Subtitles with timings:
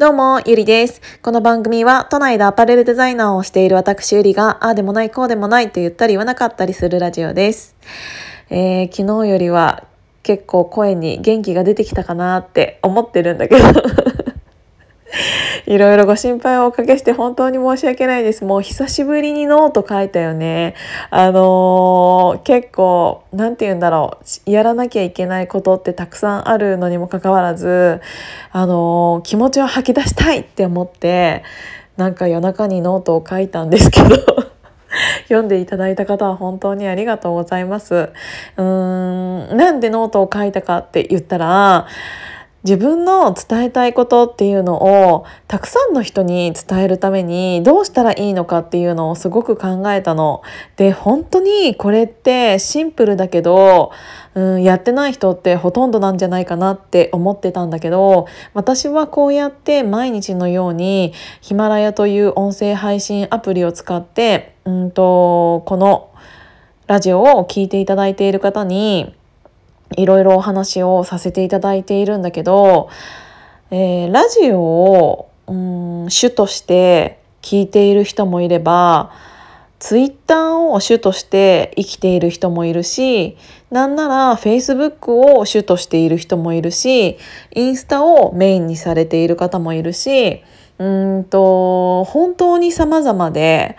[0.00, 1.02] どうも、ゆりです。
[1.20, 7.76] この番組は都内でアパレルデザイナーをしている私ゆりが、ああでもないこうでもないと言ったり言わなかったりするラジオです。
[8.48, 9.84] えー、昨日よりは
[10.22, 13.62] 結構声に元気が出てきたかなって思ってるんだけど
[15.70, 18.44] いろいろご心配をおかけして本当に申し訳ないです。
[18.44, 20.74] もう久しぶりにノート書いたよね。
[21.10, 24.50] あのー、結構、なんて言うんだろう。
[24.50, 28.00] やらなきゃいけないことってたくさんあるのにもかかわらず、
[28.50, 31.44] あのー、気持ちを吐き出したいって思って、
[31.96, 34.16] なんか夜中にノートを書いたんですけど
[35.28, 37.94] 読んでいただいた方は本当にありがとうございます。
[37.94, 41.86] うーん、なんでノートを書いたかって言ったら、
[42.64, 50.42] 自分の伝えたいことっていうのをたくさんの人に伝えるためにどうしたらいいのかっていうのをすごく考えたの。
[50.76, 53.92] で本当にこれってシンプルだけど、
[54.34, 66.10] うん、やってない人ってほとんどなんじゃないかなって思ってたんだけど私はこうやって毎日のようにヒマラヤという音声配信アプリを使って、うんとこの
[66.86, 69.14] ラジオを聴いていただいている方に
[69.96, 72.90] いろいろお話をさせていただいているんだけど、
[73.70, 75.52] えー、ラジオを、う
[76.06, 79.12] ん、主として聞いている人もいれば
[79.78, 83.38] ツイッターを主として生きている人もいるし
[83.70, 87.16] なんならフェイスブックを主としている人もいるし
[87.54, 90.42] インスタをメインにされている方もいるし
[90.78, 93.76] うんと本当に様々で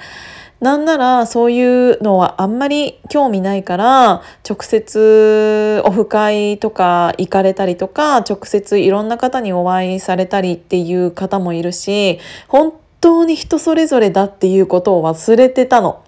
[0.62, 16.04] なんならそういうのはあんまり興味ないから直接オフ会とか行かれたりとか直接いろんな方にお会いされたりっていう方もいるし本当に人それぞれだっていうことを忘れてたの。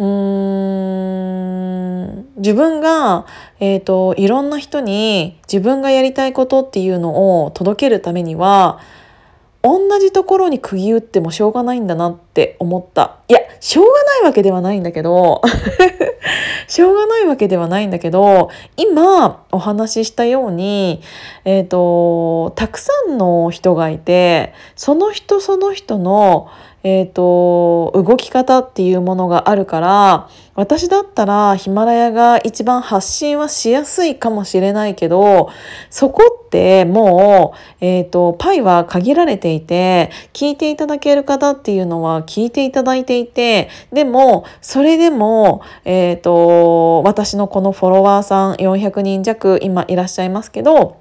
[0.00, 0.06] うー
[2.14, 3.26] ん自分が、
[3.60, 8.80] えーといろんな人に自分がやりたいことっていうのを届けるためには
[9.62, 13.16] 同じところに釘打ってもしょうがないんだなって思った。
[13.26, 15.42] いや、しょうがないわけではないんだけど、
[16.68, 21.00] しょうがないわけではないんだけど、今お話ししたように、
[21.44, 26.48] えっ、ー、と、たくさんの人がいて、その人その人の
[26.84, 35.50] えーと、動き方っていうものがあるから私だったらヒマラヤが一番発信はしやすいかもしれないけど
[35.90, 51.00] そこってもう、えーと、パイは限られていて聞いていただける方っていうのは聞いていただいていてでもそれでも、えーと私のこのフォロワーさん400人弱今いらっしゃいますけど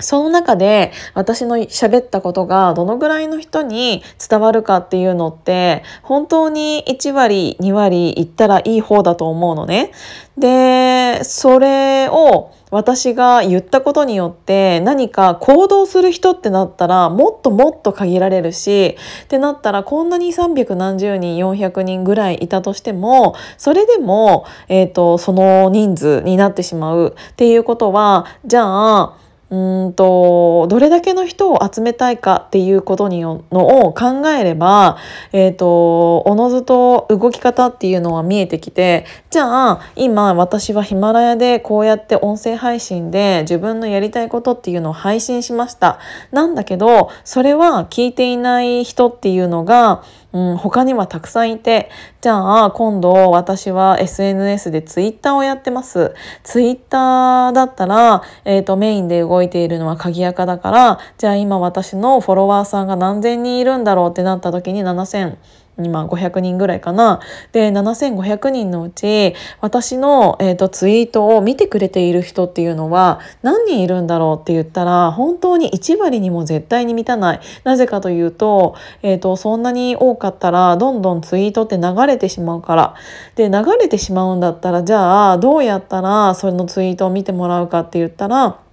[0.00, 9.92] その中で私の喋ったことがどのぐらいの人に伝わるかっていうのって本当に1割2割言ったらいい方だと思うのね。
[10.36, 29.23] でそれを私が言ったことによって何か行動する人ってなったらもっともっと限られるしってなったらこんなに300何十人400人ぐらいいたとしてもそれでも、えーとその人数になってしまうっていうことはじゃあ
[29.54, 34.98] うんとどれだけの人を集めたいかっていうことにのを考えれば、
[35.32, 46.00] えーと、おのずと動き方っていうのは見えてきてじゃあ今私はヒマラヤでこうやって音声配信で自分のやりたいことっていうのを配信しました。
[46.32, 50.02] なんだけどそれは聞いていない人っていうのが
[50.34, 51.90] うん、他にはたくさんいて、
[52.20, 56.12] じゃあ今度私は SNS でツイッターをやってます。
[56.42, 65.36] ツイッターだったら、えっ、ー、とメインで動いているのは鍵垢だから、じゃあ今私のフォロワーさんが何千人いるんだろうってなった時に7000。
[65.78, 67.20] 今500人ぐらいかな。
[67.52, 77.40] で、7500人のうち、私の、えーと、ツイートを見てくれている人っていうのは何人いるんだろうって言ったら、本当に1割にも絶対に満たない。
[77.64, 82.94] なぜかというと、えーと、そんなに多かったら、どんどんツイートって流れてしまうから。
[83.34, 88.63] で、流れてしまうんだったら、じゃあ、どうやったらそのツイートを見てもらうかって言ったら、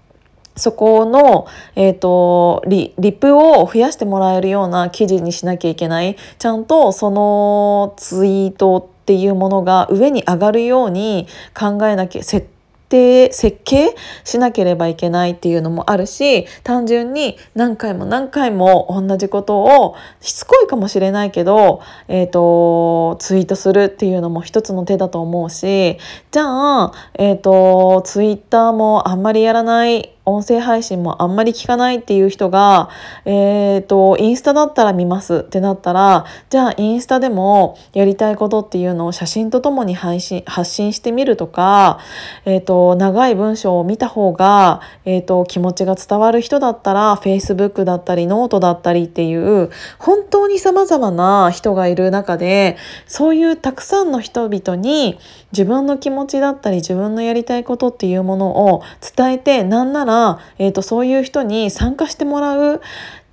[0.56, 6.16] そこの、えーと、リリプを増やしてもらえるような記事にしなきゃいけない。
[6.38, 11.28] ちゃんとそのツイートっていうものが上に上がるように
[11.58, 12.48] 考えなきゃ設
[12.92, 13.96] 定設計
[14.26, 25.98] しなければいけないっていうのもあるし単純に何回も何回も同じことをしつこいかもしれないけど、えーと、ツイートするっていうのも一つの手だと思うし
[26.32, 26.44] じゃ
[26.84, 32.90] あ、えーとツイッターもあんまりやらない音声配信もあんまり聞かないっていう人が、
[33.26, 35.38] えーと、インスタだったら見ます。
[35.38, 42.00] ってなったらじゃあインスタでもやりたいことっていうのを写真とともに配信発信してみるとか、
[42.46, 52.78] えーと、長い文章を見た方が、えーと、気持ちが伝わる人だったら Facebook だったりノートだったりっていう本当にさまざまな人がいる中で
[53.08, 55.18] そういうたくさんの人々に
[55.52, 58.84] 自分の気持ちだったり自分のやりたいことっていうものを
[59.16, 60.11] 伝えてなんなら、
[60.58, 62.80] えーと、そういう人に参加してもらうっ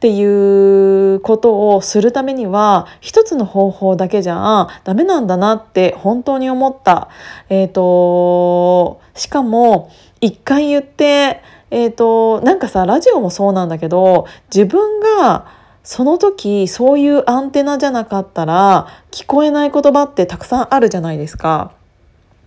[0.01, 7.09] ていうことをするためには一つの方法だけじゃダメなんだなって本当に思った。
[7.49, 9.91] えーと、しかも
[10.21, 15.47] 一回言って、えーとなんかさラジオもそうなんだけど自分が
[15.83, 21.78] その時そういうアンテナじゃなかったら聞こえない言葉ってたくさんあるじゃないですか。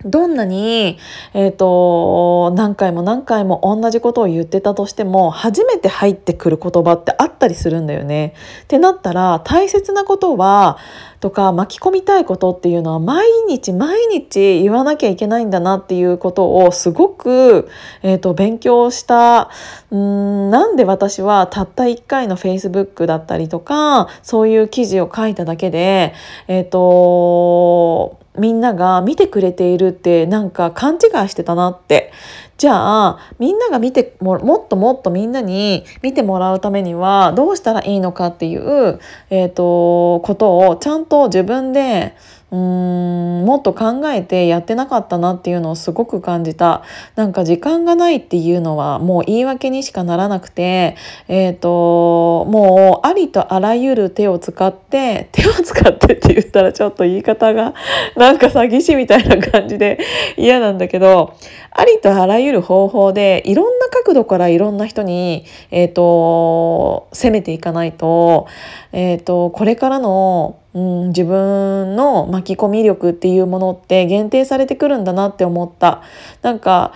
[0.04, 0.98] どんなに、
[1.34, 8.34] えっ、ー、と、何回も何回も同じことを言ってたとしても、初めて入ってくる言葉ってあったりするんだよね。
[8.64, 10.78] ってなったら、大切なことは、
[11.22, 17.70] とか巻き込みたいことっていうのは毎日毎日言わなきゃいけないんだなっていうことをすごく、
[18.02, 19.48] えーと、勉強した
[19.92, 26.12] うんなんで私はたった1回の Facebook だったりとかそういう記事を書いただけで
[26.48, 32.12] えっ、ー、とみんなが見てくれているってなんか勘違いしてたなって
[32.62, 39.00] じゃあみんなが見てももっともっとみんなに見てもらうためにはどうしたらいいのかっていう、
[39.30, 42.14] えーと、ことをちゃんと自分で
[42.52, 46.82] うーんもっと考えてやってなかったなっていうのをすごく感じた。
[47.16, 50.96] なんか時間がないっていうのはもう言い訳にしかならなくて
[51.28, 57.74] えっ、ー、ともうありとあらゆる手を使って 手を使ってって言ったらちょっと言い方が
[58.16, 59.98] なんか詐欺師みたいな感じで
[60.36, 61.32] 嫌なんだけど
[61.70, 68.46] ありとあらゆる方法でいろんな角度からいろんな人に、えーと、攻めていかないと,、
[68.92, 76.02] えーと、これからの、うん、自分の巻き込み力っていうものって限定されてくるんだなって思った。
[76.42, 76.92] なんか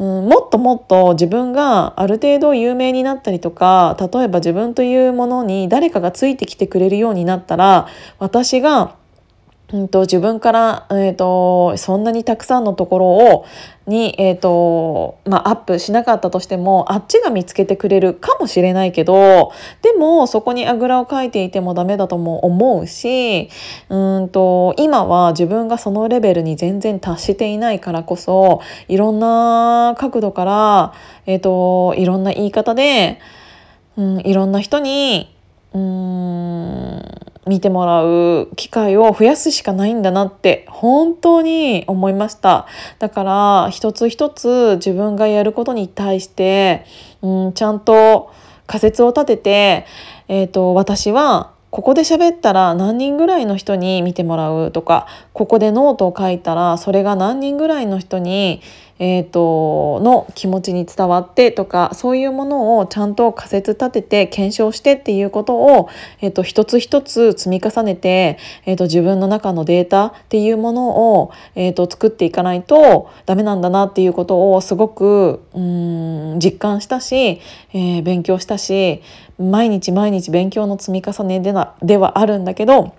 [0.00, 7.86] うん、もっともっと自分がある程度有名になったりとか例えば自分というものに誰かがついてきてくれるようになったら
[8.18, 8.96] 私が
[9.72, 13.46] うんと、自分から、えーと、そんなにたくさんのところを
[13.90, 19.52] に、えーとまあ、アップしなかったとしてもあっちが見つけてくれるかもしれないけど
[19.82, 23.50] でもそこにあぐらをかいていてもダメだとも思うし
[23.88, 30.94] うんと今は自分がそのレベルに全然達していないからこそいろんな角度から、
[31.26, 33.20] えーといろんな言い方で、
[33.96, 35.34] うん、いろんな人に
[35.72, 42.66] うん見てもらう機会を増やすしかないんだなって本当に思いました。
[42.98, 46.84] だから一つ一つ自分がやることに対して、
[47.22, 48.32] うん、ちゃんと
[48.66, 49.86] 仮説を立てて、
[50.28, 58.60] えーと私はここで喋ったら何人ぐらいの人に見てもらうとかここでノートを書いたらそれが何人ぐらいの人に、
[58.98, 65.88] えーと、の気持ちに伝わってとかそういうものをちゃんと仮説立てて検証してっていうことを、
[66.20, 77.40] えーと、一つ一つ積み重ねて、えーと、自分の中のデータっていうものを、えー、と作っていかないとダメなんだなっていうことをすごくうん実感したし、
[77.72, 79.02] えー、勉強したし
[79.40, 82.94] 毎日毎日勉強の積み重ねでなではあるんだけど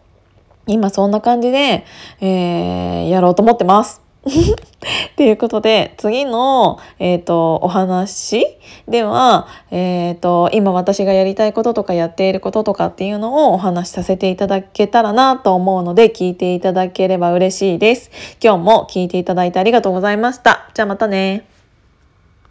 [0.68, 1.86] 今そんな感じで、
[2.20, 4.02] えー、やろうと思ってます。
[5.16, 8.46] ということで次の、えーと、お話
[8.88, 18.12] では、えーと、今私がやりたいこととかやっていることとかっていうのをお話しさせていただけたらなと思うので聞いていただければ嬉しいです。
[18.44, 20.70] 今日も聞いていただいてありがとうございました。
[20.76, 21.61] じゃあまたね。